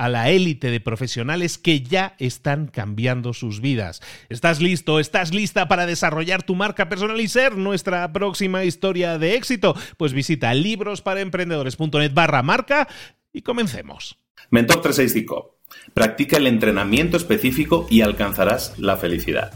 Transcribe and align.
a 0.00 0.08
la 0.08 0.30
élite 0.30 0.70
de 0.70 0.80
profesionales 0.80 1.58
que 1.58 1.82
ya 1.82 2.14
están 2.18 2.68
cambiando 2.68 3.34
sus 3.34 3.60
vidas. 3.60 4.00
¿Estás 4.30 4.62
listo? 4.62 4.98
¿Estás 4.98 5.34
lista 5.34 5.68
para 5.68 5.84
desarrollar 5.84 6.42
tu 6.42 6.54
marca 6.54 6.88
personal 6.88 7.20
y 7.20 7.28
ser 7.28 7.58
nuestra 7.58 8.10
próxima 8.10 8.64
historia 8.64 9.18
de 9.18 9.34
éxito? 9.34 9.76
Pues 9.98 10.14
visita 10.14 10.54
librosparaemprendedores.net 10.54 12.14
barra 12.14 12.42
marca 12.42 12.88
y 13.30 13.42
comencemos. 13.42 14.16
Mentor 14.48 14.80
365. 14.80 15.58
Practica 15.92 16.38
el 16.38 16.46
entrenamiento 16.46 17.18
específico 17.18 17.86
y 17.90 18.00
alcanzarás 18.00 18.78
la 18.78 18.96
felicidad. 18.96 19.52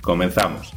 Comenzamos. 0.00 0.72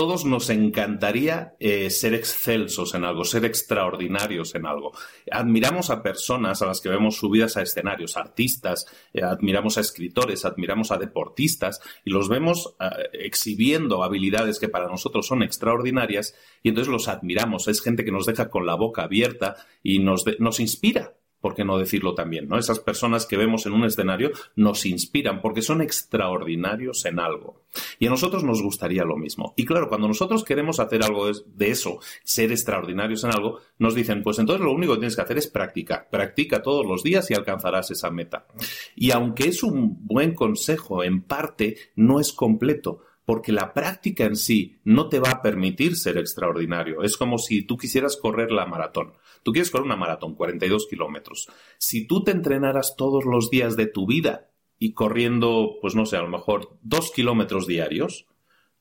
Todos 0.00 0.24
nos 0.24 0.48
encantaría 0.48 1.56
eh, 1.60 1.90
ser 1.90 2.14
excelsos 2.14 2.94
en 2.94 3.04
algo, 3.04 3.22
ser 3.22 3.44
extraordinarios 3.44 4.54
en 4.54 4.64
algo. 4.64 4.92
Admiramos 5.30 5.90
a 5.90 6.02
personas 6.02 6.62
a 6.62 6.66
las 6.66 6.80
que 6.80 6.88
vemos 6.88 7.16
subidas 7.16 7.58
a 7.58 7.62
escenarios, 7.62 8.16
artistas, 8.16 8.86
eh, 9.12 9.22
admiramos 9.22 9.76
a 9.76 9.82
escritores, 9.82 10.46
admiramos 10.46 10.90
a 10.90 10.96
deportistas 10.96 11.82
y 12.02 12.08
los 12.12 12.30
vemos 12.30 12.76
eh, 12.80 12.86
exhibiendo 13.12 14.02
habilidades 14.02 14.58
que 14.58 14.70
para 14.70 14.88
nosotros 14.88 15.26
son 15.26 15.42
extraordinarias 15.42 16.34
y 16.62 16.70
entonces 16.70 16.90
los 16.90 17.06
admiramos. 17.06 17.68
Es 17.68 17.82
gente 17.82 18.02
que 18.02 18.10
nos 18.10 18.24
deja 18.24 18.48
con 18.48 18.64
la 18.64 18.76
boca 18.76 19.02
abierta 19.02 19.56
y 19.82 19.98
nos, 19.98 20.24
nos 20.38 20.60
inspira. 20.60 21.12
¿Por 21.40 21.54
qué 21.54 21.64
no 21.64 21.78
decirlo 21.78 22.14
también? 22.14 22.48
¿no? 22.48 22.58
Esas 22.58 22.80
personas 22.80 23.26
que 23.26 23.36
vemos 23.36 23.66
en 23.66 23.72
un 23.72 23.84
escenario 23.84 24.30
nos 24.56 24.86
inspiran 24.86 25.40
porque 25.40 25.62
son 25.62 25.80
extraordinarios 25.80 27.04
en 27.04 27.18
algo. 27.18 27.62
Y 27.98 28.06
a 28.06 28.10
nosotros 28.10 28.44
nos 28.44 28.62
gustaría 28.62 29.04
lo 29.04 29.16
mismo. 29.16 29.54
Y 29.56 29.64
claro, 29.64 29.88
cuando 29.88 30.08
nosotros 30.08 30.44
queremos 30.44 30.80
hacer 30.80 31.02
algo 31.02 31.30
de 31.32 31.70
eso, 31.70 32.00
ser 32.24 32.50
extraordinarios 32.50 33.24
en 33.24 33.30
algo, 33.30 33.60
nos 33.78 33.94
dicen, 33.94 34.22
pues 34.22 34.38
entonces 34.38 34.64
lo 34.64 34.72
único 34.72 34.94
que 34.94 35.00
tienes 35.00 35.16
que 35.16 35.22
hacer 35.22 35.38
es 35.38 35.46
practicar. 35.46 36.08
Practica 36.10 36.62
todos 36.62 36.86
los 36.86 37.02
días 37.02 37.30
y 37.30 37.34
alcanzarás 37.34 37.90
esa 37.90 38.10
meta. 38.10 38.46
Y 38.94 39.12
aunque 39.12 39.48
es 39.48 39.62
un 39.62 40.06
buen 40.06 40.34
consejo, 40.34 41.04
en 41.04 41.22
parte 41.22 41.76
no 41.94 42.20
es 42.20 42.32
completo 42.32 43.02
porque 43.30 43.52
la 43.52 43.72
práctica 43.72 44.24
en 44.24 44.34
sí 44.34 44.80
no 44.82 45.08
te 45.08 45.20
va 45.20 45.30
a 45.30 45.40
permitir 45.40 45.94
ser 45.94 46.18
extraordinario. 46.18 47.04
Es 47.04 47.16
como 47.16 47.38
si 47.38 47.62
tú 47.62 47.76
quisieras 47.76 48.16
correr 48.16 48.50
la 48.50 48.66
maratón. 48.66 49.12
Tú 49.44 49.52
quieres 49.52 49.70
correr 49.70 49.86
una 49.86 49.94
maratón, 49.94 50.34
42 50.34 50.88
kilómetros. 50.90 51.48
Si 51.78 52.08
tú 52.08 52.24
te 52.24 52.32
entrenaras 52.32 52.96
todos 52.96 53.24
los 53.24 53.48
días 53.48 53.76
de 53.76 53.86
tu 53.86 54.04
vida 54.04 54.50
y 54.80 54.94
corriendo, 54.94 55.76
pues 55.80 55.94
no 55.94 56.06
sé, 56.06 56.16
a 56.16 56.22
lo 56.22 56.28
mejor 56.28 56.76
dos 56.82 57.12
kilómetros 57.12 57.68
diarios, 57.68 58.26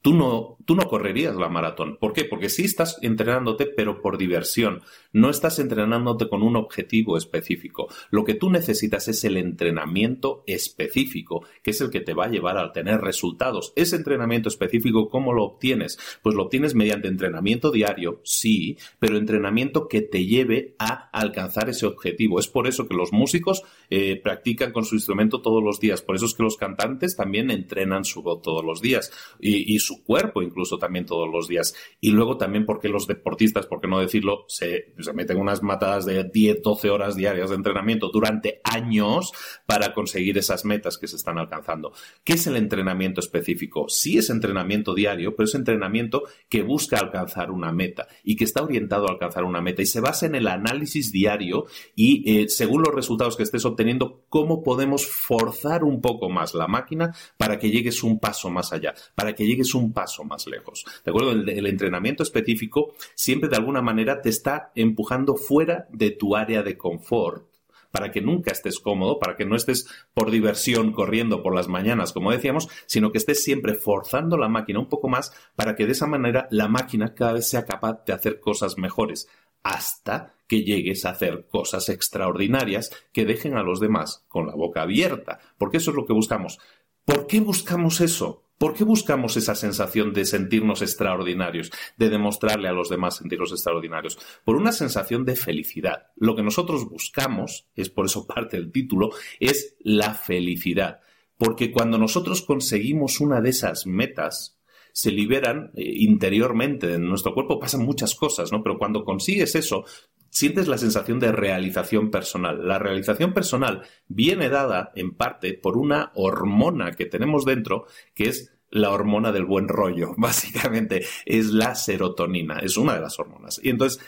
tú 0.02 0.14
no, 0.14 0.58
tú 0.66 0.76
no 0.76 0.88
correrías 0.88 1.36
la 1.36 1.50
maratón. 1.50 1.98
¿Por 1.98 2.14
qué? 2.14 2.26
Porque 2.26 2.50
sí 2.50 2.64
estás 2.64 2.98
entrenándote, 3.02 3.66
pero 3.66 4.02
por 4.02 4.18
diversión. 4.18 4.82
No 5.12 5.30
estás 5.30 5.60
entrenándote 5.60 6.30
con 6.30 6.44
un 6.44 6.56
objetivo 6.56 7.18
específico. 7.18 7.88
Lo 8.10 8.24
que 8.24 8.36
tú 8.36 8.50
necesitas 8.50 9.08
es 9.08 9.24
el 9.24 9.38
entrenamiento 9.38 10.44
específico, 10.48 11.46
que 11.64 11.72
es 11.72 11.82
el 11.82 11.90
que 11.90 12.02
te 12.02 12.14
va 12.14 12.26
a 12.26 12.30
llevar 12.30 12.58
a 12.58 12.72
tener 12.72 13.02
resultados. 13.02 13.74
Ese 13.76 13.96
entrenamiento 13.96 14.50
específico, 14.50 15.10
¿cómo 15.10 15.34
lo 15.34 15.44
obtienes? 15.44 16.00
Pues 16.22 16.36
lo 16.36 16.44
obtienes 16.44 16.76
mediante 16.76 17.08
entrenamiento 17.08 17.72
diario, 17.72 18.22
sí, 18.24 18.78
pero 19.00 19.18
entrenamiento 19.18 19.88
que 19.88 20.02
te 20.02 20.26
lleve 20.26 20.76
a 20.80 21.10
alcanzar 21.12 21.70
ese 21.70 21.86
objetivo. 21.86 22.40
Es 22.40 22.48
por 22.48 22.68
eso 22.68 22.88
que 22.88 22.96
los 22.96 23.12
músicos 23.12 23.64
eh, 23.90 24.20
practican 24.22 24.72
con 24.72 24.86
su 24.86 24.96
instrumento 24.96 25.42
todos 25.42 25.64
los 25.64 25.80
días. 25.80 26.02
Por 26.02 26.16
eso 26.16 26.26
es 26.26 26.34
que 26.34 26.44
los 26.44 26.58
cantantes 26.58 27.16
también 27.16 27.52
entrenan 27.52 28.06
su 28.06 28.22
voz 28.22 28.42
todos 28.42 28.64
los 28.64 28.82
días. 28.82 29.12
Y, 29.40 29.80
su 29.90 30.04
cuerpo 30.04 30.44
incluso 30.44 30.78
también 30.78 31.06
todos 31.06 31.28
los 31.28 31.48
días. 31.48 31.74
Y 32.00 32.12
luego 32.12 32.38
también 32.38 32.66
porque 32.66 32.90
los 32.90 33.08
deportistas, 33.08 33.66
por 33.66 33.82
qué 33.82 33.88
no 33.88 34.00
decirlo, 34.00 34.46
se, 34.48 34.94
se 35.00 35.14
meten 35.14 35.38
unas 35.38 35.64
matadas 35.64 36.06
de 36.06 36.24
10, 36.24 36.62
12 36.62 36.90
horas 36.92 37.16
diarias 37.16 37.50
de 37.50 37.56
entrenamiento 37.56 38.10
durante 38.14 38.62
años 38.64 39.32
para 39.66 39.94
conseguir 39.94 40.38
esas 40.38 40.64
metas 40.64 40.98
que 41.00 41.08
se 41.08 41.16
están 41.16 41.40
alcanzando. 41.40 41.92
¿Qué 42.24 42.34
es 42.34 42.46
el 42.46 42.56
entrenamiento 42.56 43.20
específico? 43.20 43.90
Sí 43.90 44.20
es 44.20 44.30
entrenamiento 44.30 44.94
diario, 44.94 45.36
pero 45.36 45.46
es 45.46 45.56
entrenamiento 45.56 46.24
que 46.50 46.62
busca 46.62 47.00
alcanzar 47.00 47.50
una 47.50 47.72
meta 47.72 48.08
y 48.24 48.36
que 48.36 48.44
está 48.44 48.62
orientado 48.62 49.08
a 49.08 49.12
alcanzar 49.12 49.44
una 49.44 49.62
meta 49.62 49.82
y 49.82 49.88
se 49.88 50.02
basa 50.02 50.28
en 50.28 50.36
el 50.36 50.48
análisis 50.48 51.12
diario 51.12 51.66
y 51.96 52.30
eh, 52.30 52.50
según 52.50 52.84
los 52.84 52.94
resultados 52.94 53.36
que 53.36 53.44
estés 53.44 53.66
obteniendo, 53.66 54.26
cómo 54.30 54.62
podemos 54.62 55.08
forzar 55.08 55.84
un 55.84 56.02
poco 56.02 56.30
más 56.30 56.54
la 56.54 56.68
máquina 56.68 57.16
para 57.38 57.58
que 57.58 57.72
llegues 57.72 58.04
un 58.04 58.20
paso 58.20 58.50
más 58.50 58.72
allá, 58.72 58.94
para 59.16 59.34
que 59.34 59.48
llegues 59.48 59.74
un 59.80 59.94
paso 59.94 60.24
más 60.24 60.48
lejos. 60.48 60.86
¿De 61.04 61.12
acuerdo? 61.12 61.32
El, 61.32 61.68
entrenamiento 61.68 62.24
específico 62.24 62.94
siempre 63.16 63.50
de 63.50 63.56
alguna 63.56 63.82
manera 63.82 64.22
te 64.22 64.30
está 64.30 64.72
empujando 64.76 65.36
fuera 65.36 65.88
de 65.92 66.12
tu 66.12 66.36
área 66.36 66.64
de 66.64 66.78
confort 66.78 67.48
para 67.92 68.12
que 68.12 68.22
nunca 68.22 68.52
estés 68.52 68.80
cómodo, 68.80 69.20
para 69.20 69.36
que 69.36 69.46
no 69.46 69.56
estés 69.56 69.88
por 70.14 70.30
diversión 70.30 70.92
corriendo 70.92 71.42
por 71.42 71.56
las 71.56 71.68
mañanas, 71.68 72.14
como 72.14 72.32
decíamos, 72.32 72.70
sino 72.86 73.12
que 73.12 73.18
estés 73.18 73.44
siempre 73.44 73.74
forzando 73.74 74.38
la 74.38 74.48
máquina 74.48 74.80
un 74.80 74.90
poco 74.90 75.08
más 75.10 75.34
para 75.56 75.76
que 75.76 75.86
de 75.86 75.94
esa 75.94 76.06
manera 76.06 76.48
la 76.52 76.68
máquina 76.68 77.16
cada 77.16 77.34
vez 77.34 77.48
sea 77.48 77.66
capaz 77.66 78.06
de 78.06 78.14
hacer 78.14 78.40
cosas 78.40 78.78
mejores, 78.78 79.28
hasta 79.64 80.36
que 80.48 80.64
llegues 80.64 81.06
a 81.06 81.12
hacer 81.12 81.48
cosas 81.48 81.90
extraordinarias 81.90 82.92
que 83.12 83.26
dejen 83.26 83.56
a 83.56 83.64
los 83.64 83.80
demás 83.80 84.26
con 84.28 84.48
la 84.48 84.56
boca 84.56 84.82
abierta, 84.82 85.40
porque 85.58 85.78
eso 85.78 85.92
es 85.92 85.98
lo 85.98 86.06
que 86.06 86.14
buscamos. 86.14 86.60
¿Por 87.06 87.28
qué 87.28 87.40
buscamos 87.40 88.02
eso? 88.02 88.44
¿Por 88.60 88.74
qué 88.74 88.84
buscamos 88.84 89.38
esa 89.38 89.56
sensación 89.56 90.12
de 90.12 90.26
sentirnos 90.26 90.82
extraordinarios, 90.82 91.72
de 91.96 92.10
demostrarle 92.10 92.68
a 92.68 92.74
los 92.74 92.90
demás 92.90 93.16
sentirnos 93.16 93.54
extraordinarios? 93.54 94.20
Por 94.44 94.58
una 94.58 94.74
sensación 94.74 95.24
de 95.24 95.38
felicidad. 95.38 96.08
Lo 96.18 96.36
que 96.36 96.44
nosotros 96.44 96.90
buscamos, 96.90 97.68
es 97.74 97.90
por 97.90 98.06
eso 98.06 98.28
parte 98.28 98.58
del 98.58 98.74
título, 98.74 99.12
es 99.40 99.78
la 99.80 100.14
felicidad. 100.14 101.00
Porque 101.38 101.72
cuando 101.72 101.98
nosotros 101.98 102.42
conseguimos 102.42 103.22
una 103.22 103.40
de 103.40 103.52
esas 103.52 103.88
metas, 103.88 104.60
se 104.92 105.12
liberan 105.12 105.72
eh, 105.76 105.94
interiormente 105.96 106.94
en 106.96 107.08
nuestro 107.08 107.34
cuerpo, 107.34 107.62
pasan 107.62 107.86
muchas 107.86 108.14
cosas, 108.14 108.52
¿no? 108.52 108.62
Pero 108.62 108.78
cuando 108.78 109.06
consigues 109.06 109.56
eso, 109.56 109.86
sientes 110.30 110.68
la 110.68 110.78
sensación 110.78 111.20
de 111.20 111.32
realización 111.32 112.12
personal. 112.12 112.68
La 112.68 112.80
realización 112.80 113.34
personal 113.34 113.84
viene 114.08 114.50
dada 114.50 114.92
en 114.96 115.12
parte 115.12 115.54
por 115.54 115.78
una 115.78 116.12
hormona 116.16 116.92
que 116.92 117.06
tenemos 117.06 117.46
dentro 117.46 117.86
que 118.14 118.30
es 118.30 118.54
la 118.72 118.92
hormona 118.92 119.32
del 119.32 119.46
buen 119.46 119.68
rollo, 119.68 120.14
básicamente, 120.18 121.06
es 121.26 121.48
la 121.48 121.76
serotonina, 121.76 122.60
es 122.60 122.78
una 122.78 122.96
de 122.96 123.02
las 123.02 123.20
hormonas. 123.20 123.60
Y 123.64 123.70
entonces, 123.70 124.02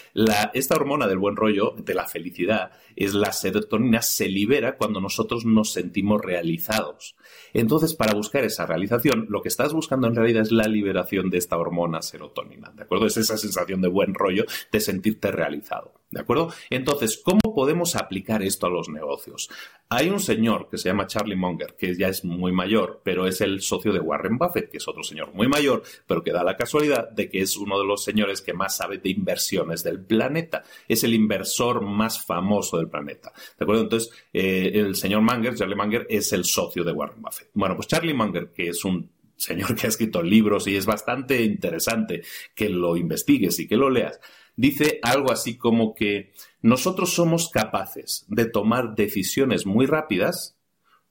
esta 0.54 0.76
hormona 0.76 1.08
del 1.08 1.18
buen 1.18 1.36
rollo, 1.36 1.74
de 1.78 1.94
la 1.94 2.08
felicidad, 2.08 2.72
es 2.96 3.14
la 3.14 3.32
serotonina, 3.32 4.02
se 4.02 4.28
libera 4.28 4.78
cuando 4.78 5.02
nosotros 5.02 5.46
nos 5.46 5.72
sentimos 5.72 6.22
realizados. 6.22 7.16
Entonces, 7.54 7.94
para 7.96 8.14
buscar 8.14 8.44
esa 8.44 8.66
realización, 8.66 9.28
lo 9.30 9.42
que 9.42 9.50
estás 9.50 9.74
buscando 9.74 10.08
en 10.08 10.16
realidad 10.16 10.44
es 10.44 10.52
la 10.52 10.68
liberación 10.68 11.30
de 11.30 11.38
esta 11.38 11.58
hormona 11.58 12.02
serotonina, 12.02 12.72
¿de 12.76 12.84
acuerdo? 12.84 13.08
Es 13.08 13.18
esa 13.18 13.38
sensación 13.38 13.82
de 13.82 13.88
buen 13.88 14.14
rollo, 14.14 14.46
de 14.72 14.80
sentirte 14.80 15.32
realizado, 15.32 16.01
¿de 16.12 16.20
acuerdo? 16.20 16.54
Entonces, 16.70 17.22
¿cómo 17.24 17.40
podemos 17.56 17.96
aplicar 17.96 18.44
esto 18.44 18.68
a 18.68 18.70
los 18.70 18.90
negocios? 18.90 19.50
Hay 19.90 20.10
un 20.10 20.20
señor 20.20 20.70
que 20.70 20.78
se 20.78 20.90
llama 20.90 21.08
Charlie 21.08 21.36
Munger, 21.36 21.76
que 21.78 21.96
ya 21.96 22.08
es 22.08 22.24
muy 22.24 22.52
mayor, 22.52 23.02
pero 23.04 23.28
es 23.28 23.42
el 23.42 23.62
socio 23.62 23.92
de 23.94 24.00
Warren 24.00 24.38
Buffett, 24.38 24.70
que 24.70 24.78
es 24.78 24.88
otro 24.88 25.04
señor 25.04 25.34
muy 25.34 25.48
mayor, 25.48 25.84
pero 26.06 26.24
que 26.24 26.32
da 26.32 26.44
la 26.44 26.58
casualidad 26.58 27.10
de 27.10 27.30
que 27.30 27.42
es 27.42 27.58
uno 27.58 27.80
de 27.80 27.86
los 27.86 28.04
señores 28.04 28.42
que 28.42 28.54
más 28.54 28.78
sabe 28.78 28.98
de 28.98 29.10
inversiones 29.10 29.84
del 29.84 30.04
planeta. 30.04 30.64
Es 30.88 31.04
el 31.04 31.14
inversor 31.14 31.82
más 31.82 32.26
famoso 32.26 32.78
del 32.78 32.90
planeta. 32.90 33.32
¿De 33.58 33.64
acuerdo? 33.64 33.84
Entonces, 33.84 34.14
eh, 34.34 34.72
el 34.74 34.96
señor 34.96 35.22
Munger, 35.22 35.56
Charlie 35.56 35.76
Munger, 35.76 36.06
es 36.10 36.32
el 36.34 36.46
socio 36.46 36.84
de 36.84 36.92
Warren 36.92 37.22
Buffett. 37.22 37.50
Bueno, 37.54 37.76
pues 37.76 37.88
Charlie 37.88 38.14
Munger, 38.14 38.52
que 38.52 38.70
es 38.70 38.84
un 38.86 39.10
señor 39.42 39.76
que 39.76 39.88
ha 39.88 39.90
escrito 39.90 40.22
libros 40.22 40.68
y 40.68 40.76
es 40.76 40.86
bastante 40.86 41.42
interesante 41.42 42.22
que 42.54 42.70
lo 42.70 42.96
investigues 42.96 43.60
y 43.60 43.68
que 43.68 43.76
lo 43.76 43.90
leas, 43.90 44.20
dice 44.56 45.00
algo 45.04 45.32
así 45.32 45.58
como 45.58 45.94
que 45.94 46.34
nosotros 46.62 47.14
somos 47.14 47.50
capaces 47.50 48.26
de 48.28 48.46
tomar 48.46 48.96
decisiones 48.96 49.66
muy 49.66 49.86
rápidas 49.86 50.58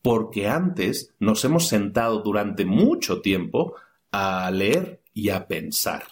porque 0.03 0.49
antes 0.49 1.15
nos 1.19 1.45
hemos 1.45 1.69
sentado 1.69 2.23
durante 2.23 2.65
mucho 2.65 3.21
tiempo 3.21 3.75
a 4.13 4.51
leer 4.51 5.03
y 5.13 5.31
a 5.31 5.47
pensar. 5.47 6.05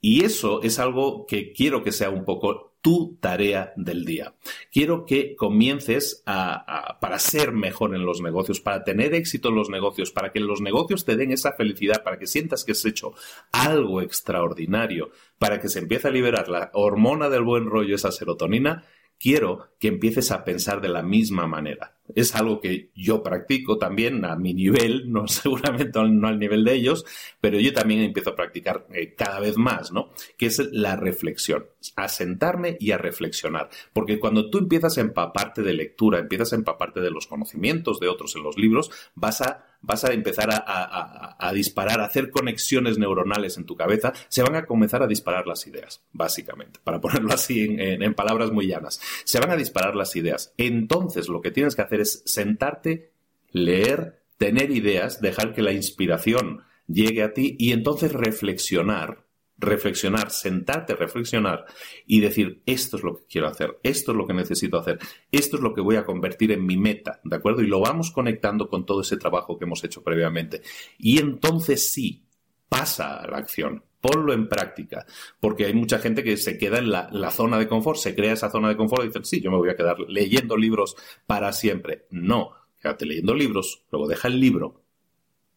Y 0.00 0.24
eso 0.24 0.62
es 0.62 0.78
algo 0.78 1.26
que 1.26 1.52
quiero 1.52 1.82
que 1.82 1.92
sea 1.92 2.10
un 2.10 2.24
poco 2.24 2.69
tu 2.80 3.16
tarea 3.20 3.72
del 3.76 4.04
día. 4.04 4.34
Quiero 4.72 5.04
que 5.04 5.36
comiences 5.36 6.22
a, 6.26 6.98
para 7.00 7.18
ser 7.18 7.52
mejor 7.52 7.94
en 7.94 8.04
los 8.04 8.20
negocios, 8.20 8.60
para 8.60 8.84
tener 8.84 9.14
éxito 9.14 9.50
en 9.50 9.56
los 9.56 9.68
negocios, 9.68 10.10
para 10.10 10.32
que 10.32 10.40
los 10.40 10.60
negocios 10.60 11.04
te 11.04 11.16
den 11.16 11.32
esa 11.32 11.52
felicidad, 11.52 12.02
para 12.02 12.18
que 12.18 12.26
sientas 12.26 12.64
que 12.64 12.72
has 12.72 12.84
hecho 12.84 13.12
algo 13.52 14.00
extraordinario, 14.00 15.10
para 15.38 15.60
que 15.60 15.68
se 15.68 15.80
empiece 15.80 16.08
a 16.08 16.12
liberar 16.12 16.48
la 16.48 16.70
hormona 16.74 17.28
del 17.28 17.42
buen 17.42 17.66
rollo, 17.66 17.94
esa 17.94 18.12
serotonina, 18.12 18.84
quiero 19.20 19.68
que 19.78 19.88
empieces 19.88 20.32
a 20.32 20.44
pensar 20.44 20.80
de 20.80 20.88
la 20.88 21.02
misma 21.02 21.46
manera. 21.46 21.94
Es 22.16 22.34
algo 22.34 22.60
que 22.60 22.90
yo 22.96 23.22
practico 23.22 23.78
también 23.78 24.24
a 24.24 24.34
mi 24.34 24.54
nivel, 24.54 25.12
no 25.12 25.28
seguramente 25.28 26.00
no 26.02 26.26
al 26.26 26.38
nivel 26.38 26.64
de 26.64 26.74
ellos, 26.74 27.04
pero 27.40 27.60
yo 27.60 27.72
también 27.72 28.00
empiezo 28.00 28.30
a 28.30 28.36
practicar 28.36 28.86
eh, 28.92 29.14
cada 29.14 29.38
vez 29.38 29.56
más, 29.56 29.92
¿no? 29.92 30.10
Que 30.36 30.46
es 30.46 30.58
la 30.72 30.96
reflexión, 30.96 31.66
a 31.96 32.08
sentarme 32.08 32.76
y 32.80 32.90
a 32.90 32.98
reflexionar. 32.98 33.68
Porque 33.92 34.18
cuando 34.18 34.50
tú 34.50 34.58
empiezas 34.58 34.96
a 34.98 35.02
empaparte 35.02 35.62
de 35.62 35.74
lectura, 35.74 36.18
empiezas 36.18 36.52
a 36.52 36.56
empaparte 36.56 37.00
de 37.00 37.10
los 37.10 37.26
conocimientos 37.26 38.00
de 38.00 38.08
otros 38.08 38.34
en 38.34 38.42
los 38.42 38.56
libros, 38.56 38.90
vas 39.14 39.42
a 39.42 39.66
vas 39.82 40.04
a 40.04 40.12
empezar 40.12 40.48
a, 40.52 41.52
disparar, 41.52 42.00
a 42.00 42.04
hacer 42.04 42.30
conexiones 42.30 42.98
neuronales 42.98 43.56
en 43.56 43.64
tu 43.64 43.76
cabeza, 43.76 44.12
se 44.28 44.42
van 44.42 44.54
a 44.54 44.66
comenzar 44.66 45.02
a 45.02 45.06
disparar 45.06 45.46
las 45.46 45.66
ideas, 45.66 46.02
básicamente, 46.12 46.80
para 46.82 47.00
ponerlo 47.00 47.32
así 47.34 47.66
en, 47.78 48.14
palabras 48.14 48.50
muy 48.50 48.66
llanas. 48.66 49.00
Se 49.24 49.40
van 49.40 49.50
a 49.50 49.56
disparar 49.56 49.96
las 49.96 50.14
ideas. 50.16 50.52
Entonces 50.56 51.28
lo 51.28 51.40
que 51.40 51.50
tienes 51.50 51.74
que 51.74 51.82
hacer 51.82 52.00
es 52.00 52.22
sentarte, 52.26 53.12
leer, 53.50 54.22
tener 54.36 54.70
ideas, 54.70 55.20
dejar 55.20 55.54
que 55.54 55.62
la 55.62 55.72
inspiración 55.72 56.62
llegue 56.86 57.22
a 57.22 57.32
ti 57.32 57.56
y 57.58 57.72
entonces 57.72 58.12
reflexionar 58.12 59.24
reflexionar, 59.60 60.30
sentarte, 60.30 60.94
reflexionar 60.94 61.66
y 62.06 62.20
decir, 62.20 62.62
esto 62.66 62.96
es 62.96 63.02
lo 63.02 63.16
que 63.16 63.24
quiero 63.26 63.46
hacer, 63.46 63.78
esto 63.82 64.12
es 64.12 64.16
lo 64.16 64.26
que 64.26 64.34
necesito 64.34 64.78
hacer, 64.78 64.98
esto 65.30 65.56
es 65.56 65.62
lo 65.62 65.74
que 65.74 65.80
voy 65.80 65.96
a 65.96 66.04
convertir 66.04 66.50
en 66.52 66.64
mi 66.64 66.76
meta, 66.76 67.20
¿de 67.24 67.36
acuerdo? 67.36 67.62
Y 67.62 67.66
lo 67.66 67.80
vamos 67.80 68.10
conectando 68.10 68.68
con 68.68 68.86
todo 68.86 69.02
ese 69.02 69.16
trabajo 69.16 69.58
que 69.58 69.66
hemos 69.66 69.84
hecho 69.84 70.02
previamente. 70.02 70.62
Y 70.98 71.18
entonces 71.18 71.92
sí, 71.92 72.24
pasa 72.68 73.20
a 73.20 73.28
la 73.28 73.36
acción. 73.36 73.84
Ponlo 74.00 74.32
en 74.32 74.48
práctica, 74.48 75.04
porque 75.40 75.66
hay 75.66 75.74
mucha 75.74 75.98
gente 75.98 76.24
que 76.24 76.38
se 76.38 76.56
queda 76.56 76.78
en 76.78 76.90
la, 76.90 77.10
la 77.12 77.30
zona 77.30 77.58
de 77.58 77.68
confort, 77.68 77.98
se 77.98 78.14
crea 78.14 78.32
esa 78.32 78.50
zona 78.50 78.70
de 78.70 78.76
confort 78.78 79.04
y 79.04 79.08
dice, 79.08 79.20
sí, 79.24 79.42
yo 79.42 79.50
me 79.50 79.58
voy 79.58 79.68
a 79.68 79.76
quedar 79.76 79.98
leyendo 80.08 80.56
libros 80.56 80.96
para 81.26 81.52
siempre. 81.52 82.06
No, 82.08 82.52
quédate 82.80 83.04
leyendo 83.04 83.34
libros, 83.34 83.82
luego 83.90 84.08
deja 84.08 84.28
el 84.28 84.40
libro, 84.40 84.79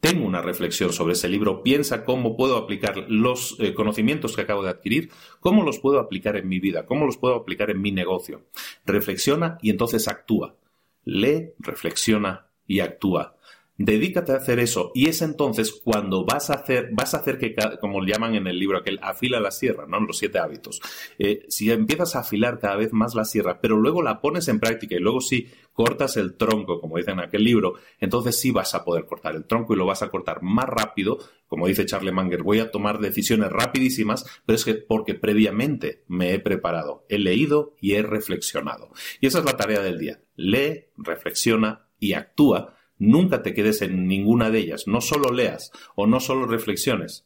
tengo 0.04 0.28
una 0.28 0.42
reflexión 0.42 0.92
sobre 0.92 1.14
ese 1.14 1.30
libro, 1.30 1.64
piensa 1.64 2.04
cómo 2.04 2.36
puedo 2.36 2.58
aplicar 2.58 3.06
los 3.08 3.56
eh, 3.62 3.74
conocimientos 3.74 4.36
que 4.36 4.42
acabo 4.42 4.62
de 4.62 4.70
adquirir, 4.70 5.10
cómo 5.40 5.64
los 5.64 5.80
puedo 5.80 5.98
aplicar 5.98 6.36
en 6.36 6.50
mi 6.50 6.60
vida, 6.60 6.86
cómo 6.86 7.06
los 7.06 7.16
puedo 7.16 7.36
aplicar 7.36 7.70
en 7.70 7.82
mi 7.82 7.94
negocio. 7.94 8.42
Reflexiona 8.86 9.58
y 9.62 9.70
entonces 9.70 10.10
actúa. 10.10 10.58
Lee, 11.06 11.54
reflexiona 11.58 12.48
y 12.68 12.82
actúa. 12.82 13.38
Dedícate 13.78 14.34
a 14.34 14.36
hacer 14.36 14.60
eso 14.60 14.92
y 14.94 15.08
es 15.08 15.24
entonces 15.24 15.82
cuando 15.84 16.24
vas 16.26 16.52
a 16.52 16.54
hacer, 16.54 16.90
vas 16.92 17.16
a 17.16 17.18
hacer 17.18 17.40
que, 17.40 17.56
como 17.82 18.06
llaman 18.06 18.36
en 18.36 18.46
el 18.46 18.60
libro 18.60 18.78
aquel, 18.78 19.00
afila 19.02 19.40
la 19.40 19.50
sierra, 19.50 19.88
¿no? 19.88 20.00
Los 20.00 20.20
siete 20.20 20.38
hábitos. 20.38 20.80
Eh, 21.18 21.46
si 21.50 21.72
empiezas 21.72 22.16
a 22.16 22.20
afilar 22.20 22.60
cada 22.60 22.76
vez 22.76 22.94
más 22.94 23.16
la 23.16 23.26
sierra, 23.26 23.60
pero 23.62 23.76
luego 23.76 24.04
la 24.04 24.22
pones 24.22 24.48
en 24.48 24.60
práctica 24.60 24.96
y 24.96 25.00
luego 25.00 25.22
sí 25.22 25.50
cortas 25.74 26.18
el 26.18 26.36
tronco, 26.36 26.80
como 26.80 26.98
dicen 26.98 27.16
en 27.16 27.26
aquel 27.26 27.44
libro, 27.44 27.74
entonces 28.00 28.40
sí 28.40 28.52
vas 28.52 28.76
a 28.76 28.86
poder 28.86 29.06
cortar 29.08 29.36
el 29.36 29.46
tronco 29.46 29.74
y 29.74 29.78
lo 29.78 29.88
vas 29.88 30.04
a 30.04 30.10
cortar 30.10 30.44
más 30.44 30.66
rápido. 30.66 31.18
Como 31.48 31.66
dice 31.66 31.88
Charlie 31.88 32.12
Manger, 32.12 32.44
voy 32.44 32.60
a 32.60 32.70
tomar 32.70 33.00
decisiones 33.00 33.50
rapidísimas, 33.52 34.24
pero 34.46 34.56
es 34.56 34.66
que 34.66 34.76
porque 34.76 35.16
previamente 35.16 36.04
me 36.08 36.34
he 36.34 36.40
preparado, 36.40 37.06
he 37.10 37.18
leído 37.18 37.76
y 37.82 37.94
he 37.94 38.04
reflexionado. 38.04 38.92
Y 39.20 39.26
esa 39.26 39.40
es 39.40 39.46
la 39.46 39.58
tarea 39.58 39.82
del 39.82 39.98
día. 39.98 40.22
Lee, 40.36 40.90
reflexiona 40.96 41.88
y 42.00 42.14
actúa 42.14 42.76
Nunca 43.06 43.42
te 43.42 43.54
quedes 43.54 43.82
en 43.82 44.08
ninguna 44.08 44.50
de 44.50 44.60
ellas. 44.60 44.84
No 44.88 45.02
solo 45.02 45.34
leas 45.34 45.72
o 45.96 46.08
no 46.08 46.22
solo 46.22 46.46
reflexiones. 46.46 47.26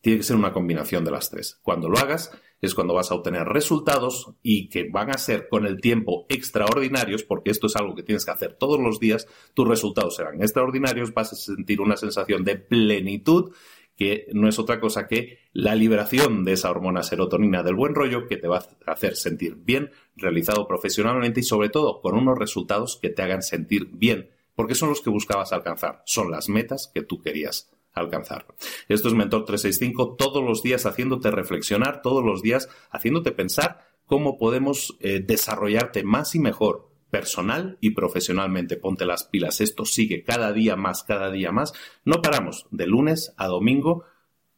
Tiene 0.00 0.20
que 0.20 0.24
ser 0.24 0.36
una 0.36 0.54
combinación 0.54 1.04
de 1.04 1.10
las 1.10 1.28
tres. 1.28 1.58
Cuando 1.62 1.90
lo 1.90 1.98
hagas 1.98 2.32
es 2.62 2.74
cuando 2.74 2.94
vas 2.94 3.10
a 3.10 3.14
obtener 3.14 3.44
resultados 3.44 4.32
y 4.42 4.70
que 4.70 4.88
van 4.90 5.10
a 5.10 5.18
ser 5.18 5.48
con 5.50 5.66
el 5.66 5.82
tiempo 5.82 6.24
extraordinarios, 6.30 7.24
porque 7.24 7.50
esto 7.50 7.66
es 7.66 7.76
algo 7.76 7.94
que 7.94 8.02
tienes 8.02 8.24
que 8.24 8.30
hacer 8.30 8.54
todos 8.54 8.80
los 8.80 9.00
días, 9.00 9.28
tus 9.52 9.68
resultados 9.68 10.16
serán 10.16 10.40
extraordinarios, 10.40 11.12
vas 11.12 11.34
a 11.34 11.36
sentir 11.36 11.82
una 11.82 11.98
sensación 11.98 12.42
de 12.42 12.56
plenitud 12.56 13.52
que 13.96 14.28
no 14.32 14.48
es 14.48 14.58
otra 14.58 14.80
cosa 14.80 15.08
que 15.08 15.40
la 15.52 15.74
liberación 15.74 16.44
de 16.44 16.54
esa 16.54 16.70
hormona 16.70 17.02
serotonina 17.02 17.62
del 17.62 17.74
buen 17.74 17.94
rollo 17.94 18.26
que 18.26 18.38
te 18.38 18.48
va 18.48 18.64
a 18.86 18.92
hacer 18.92 19.14
sentir 19.14 19.56
bien, 19.56 19.90
realizado 20.16 20.66
profesionalmente 20.66 21.40
y 21.40 21.42
sobre 21.42 21.68
todo 21.68 22.00
con 22.00 22.16
unos 22.16 22.38
resultados 22.38 22.96
que 22.96 23.10
te 23.10 23.22
hagan 23.22 23.42
sentir 23.42 23.88
bien 23.92 24.30
porque 24.58 24.74
son 24.74 24.88
los 24.88 25.02
que 25.02 25.08
buscabas 25.08 25.52
alcanzar, 25.52 26.02
son 26.04 26.32
las 26.32 26.48
metas 26.48 26.90
que 26.92 27.02
tú 27.02 27.22
querías 27.22 27.70
alcanzar. 27.92 28.44
Esto 28.88 29.06
es 29.06 29.14
Mentor 29.14 29.44
365, 29.44 30.16
todos 30.16 30.42
los 30.42 30.64
días 30.64 30.84
haciéndote 30.84 31.30
reflexionar, 31.30 32.02
todos 32.02 32.24
los 32.24 32.42
días 32.42 32.68
haciéndote 32.90 33.30
pensar 33.30 33.86
cómo 34.04 34.36
podemos 34.36 34.96
eh, 34.98 35.22
desarrollarte 35.24 36.02
más 36.02 36.34
y 36.34 36.40
mejor 36.40 36.90
personal 37.08 37.78
y 37.80 37.90
profesionalmente. 37.90 38.76
Ponte 38.76 39.06
las 39.06 39.22
pilas, 39.22 39.60
esto 39.60 39.84
sigue 39.84 40.24
cada 40.24 40.52
día 40.52 40.74
más, 40.74 41.04
cada 41.04 41.30
día 41.30 41.52
más. 41.52 41.72
No 42.04 42.20
paramos 42.20 42.66
de 42.72 42.88
lunes 42.88 43.34
a 43.36 43.46
domingo, 43.46 44.06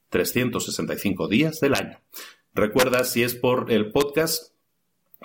365 0.08 1.28
días 1.28 1.60
del 1.60 1.74
año. 1.74 2.00
Recuerda, 2.54 3.04
si 3.04 3.22
es 3.22 3.34
por 3.34 3.70
el 3.70 3.92
podcast, 3.92 4.49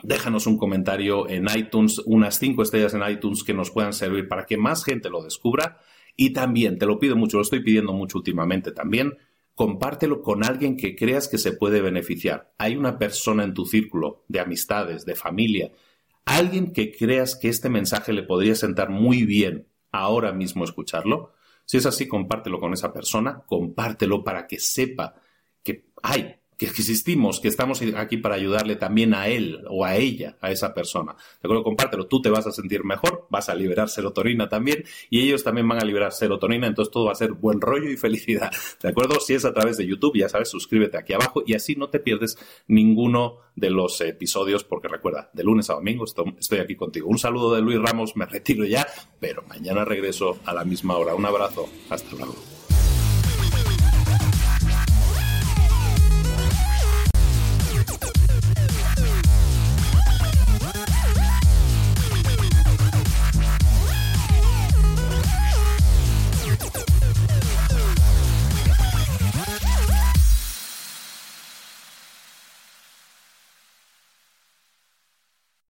déjanos 0.03 0.47
un 0.47 0.57
comentario 0.57 1.29
en 1.29 1.47
iTunes, 1.55 1.99
unas 2.05 2.37
cinco 2.37 2.63
estrellas 2.63 2.93
en 2.93 3.09
iTunes 3.09 3.43
que 3.43 3.53
nos 3.53 3.71
puedan 3.71 3.93
servir 3.93 4.27
para 4.27 4.45
que 4.45 4.57
más 4.57 4.83
gente 4.83 5.09
lo 5.09 5.23
descubra. 5.23 5.79
Y 6.15 6.31
también, 6.31 6.77
te 6.77 6.85
lo 6.85 6.99
pido 6.99 7.15
mucho, 7.15 7.37
lo 7.37 7.43
estoy 7.43 7.61
pidiendo 7.61 7.93
mucho 7.93 8.17
últimamente 8.17 8.71
también, 8.71 9.17
compártelo 9.53 10.21
con 10.21 10.45
alguien 10.45 10.77
que 10.77 10.95
creas 10.95 11.27
que 11.27 11.37
se 11.37 11.53
puede 11.53 11.81
beneficiar. 11.81 12.53
Hay 12.57 12.75
una 12.75 12.97
persona 12.97 13.43
en 13.43 13.53
tu 13.53 13.65
círculo 13.65 14.23
de 14.27 14.39
amistades, 14.39 15.05
de 15.05 15.15
familia, 15.15 15.71
alguien 16.25 16.73
que 16.73 16.91
creas 16.91 17.35
que 17.35 17.49
este 17.49 17.69
mensaje 17.69 18.13
le 18.13 18.23
podría 18.23 18.55
sentar 18.55 18.89
muy 18.89 19.23
bien 19.23 19.67
ahora 19.91 20.31
mismo 20.33 20.63
escucharlo. 20.63 21.33
Si 21.65 21.77
es 21.77 21.85
así, 21.85 22.07
compártelo 22.07 22.59
con 22.59 22.73
esa 22.73 22.93
persona, 22.93 23.43
compártelo 23.45 24.23
para 24.23 24.45
que 24.47 24.59
sepa 24.59 25.15
que 25.63 25.85
hay 26.03 26.35
que 26.57 26.65
existimos, 26.65 27.39
que 27.39 27.47
estamos 27.47 27.81
aquí 27.95 28.17
para 28.17 28.35
ayudarle 28.35 28.75
también 28.75 29.13
a 29.13 29.27
él 29.27 29.63
o 29.69 29.83
a 29.85 29.95
ella, 29.95 30.37
a 30.41 30.51
esa 30.51 30.73
persona. 30.73 31.13
¿De 31.13 31.47
acuerdo? 31.47 31.63
Compártelo, 31.63 32.07
tú 32.07 32.21
te 32.21 32.29
vas 32.29 32.47
a 32.47 32.51
sentir 32.51 32.83
mejor, 32.83 33.27
vas 33.29 33.49
a 33.49 33.55
liberar 33.55 33.89
serotonina 33.89 34.47
también 34.47 34.83
y 35.09 35.21
ellos 35.21 35.43
también 35.43 35.67
van 35.67 35.81
a 35.81 35.85
liberar 35.85 36.13
serotonina, 36.13 36.67
entonces 36.67 36.91
todo 36.91 37.05
va 37.05 37.11
a 37.11 37.15
ser 37.15 37.33
buen 37.33 37.59
rollo 37.61 37.89
y 37.89 37.97
felicidad. 38.05 38.51
¿De 38.81 38.89
acuerdo? 38.89 39.19
Si 39.19 39.33
es 39.33 39.45
a 39.45 39.53
través 39.53 39.77
de 39.77 39.85
YouTube, 39.85 40.17
ya 40.17 40.29
sabes, 40.29 40.49
suscríbete 40.49 40.97
aquí 40.97 41.13
abajo 41.13 41.43
y 41.45 41.55
así 41.55 41.75
no 41.75 41.89
te 41.89 41.99
pierdes 41.99 42.37
ninguno 42.67 43.39
de 43.55 43.69
los 43.69 43.99
episodios 44.01 44.63
porque 44.63 44.87
recuerda, 44.87 45.29
de 45.33 45.43
lunes 45.43 45.69
a 45.69 45.73
domingo 45.73 46.05
estoy 46.05 46.59
aquí 46.59 46.75
contigo. 46.75 47.07
Un 47.09 47.17
saludo 47.17 47.53
de 47.53 47.61
Luis 47.61 47.79
Ramos, 47.79 48.15
me 48.15 48.25
retiro 48.25 48.65
ya, 48.65 48.87
pero 49.19 49.43
mañana 49.43 49.85
regreso 49.85 50.39
a 50.45 50.53
la 50.53 50.63
misma 50.63 50.97
hora. 50.97 51.15
Un 51.15 51.25
abrazo, 51.25 51.67
hasta 51.89 52.15
luego. 52.15 52.54